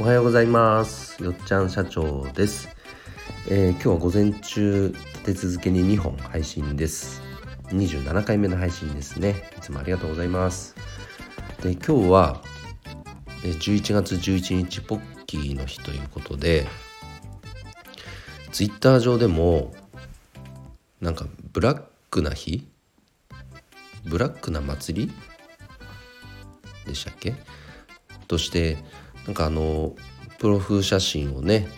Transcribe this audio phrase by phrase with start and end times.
[0.00, 1.22] おはようございます。
[1.22, 2.70] よっちゃん社長です、
[3.50, 7.20] えー今日は午前中立て続けに2本配信です。
[7.66, 9.50] 27回目の配信ですね。
[9.58, 10.74] いつもありがとうございます。
[11.62, 12.42] で今日は
[13.42, 16.66] 11月11日ポッキーの日ということで
[18.52, 19.74] ツイッター上でも
[21.02, 22.66] なんかブラックな日？
[24.06, 25.12] ブラックな祭り？
[26.86, 27.34] でしたっけ？
[28.28, 28.78] として
[29.26, 29.94] なんかあの
[30.38, 31.68] プロフ写真をね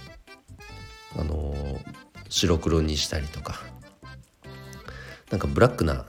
[1.18, 1.54] あの
[2.28, 3.72] 白黒にしたりとか。
[5.32, 6.04] なんかブラックな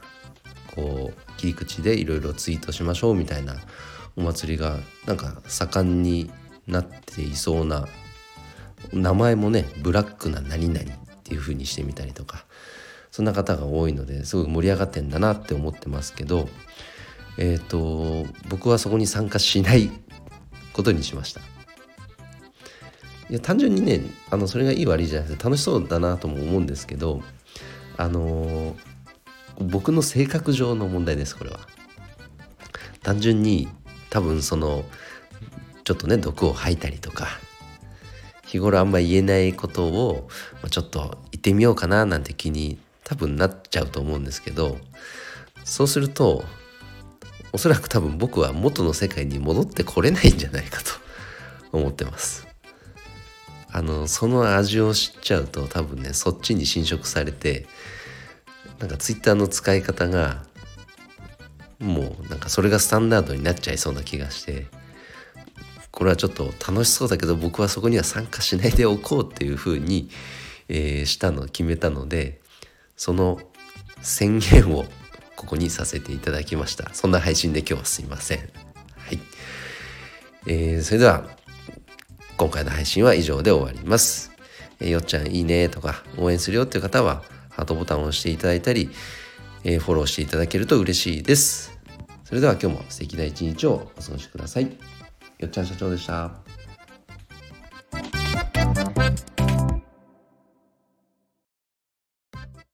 [0.76, 3.56] こう切り口でいろいろツイートしましょうみたいな
[4.16, 6.30] お祭りがなんか盛んに
[6.66, 7.88] なっていそうな
[8.92, 10.84] 名前もねブラックな何々っ
[11.24, 12.44] ていう風にしてみたりとか
[13.10, 16.46] そんな方が多いのですごい盛り上がってんだなって思ってますけど
[17.38, 19.90] えっ、と僕はそこに参加しない
[20.74, 21.40] ことにしました。
[23.30, 27.22] いや単純にねあのそれがいい悪いじゃなくて楽しそうだなとも思うんですけど
[27.96, 28.76] あの
[29.58, 31.60] 僕の性格上の問題ですこれは。
[33.02, 33.68] 単純に
[34.10, 34.84] 多分その
[35.84, 37.28] ちょっとね毒を吐いたりとか
[38.46, 40.28] 日頃あんま言えないことを
[40.70, 44.78] ちょっと言ってみようかななんて気に多分なっちゃうと思うんですけど
[45.64, 46.44] そうすると
[47.54, 50.90] おそらく多分僕は元の世界に戻ってこれないんじゃないかと
[51.70, 52.48] 思ってます。
[53.70, 57.66] あのその味を知っちゃうと多分ねそっちに侵食されて
[58.80, 60.44] なんかツイッターの使い方が
[61.78, 64.66] もうなんかそれがスタンダードになっちゃいそうな気がして
[65.92, 70.08] これはちょっと楽しそうだけど僕はそこには参加しないでおこうっていうふうに、
[70.68, 72.40] えーしたの決めたので
[72.96, 73.40] その
[74.02, 74.86] 宣言を
[75.44, 76.92] ここにさせていただきました。
[76.94, 78.38] そんな配信で今日はすいません。
[78.38, 78.44] は
[79.12, 79.18] い、
[80.46, 81.28] えーそれでは
[82.36, 84.32] 今回の配信は以上で終わります、
[84.80, 88.90] えーよっちゃんいいねとか応援するよっていう方はハートボタンを押していただいたり、
[89.64, 91.78] えーフォローしていただけると嬉しいです。
[92.24, 94.64] それでは今日も素敵な一日をお過ごしください。
[94.64, 96.32] よっちゃん社長でした。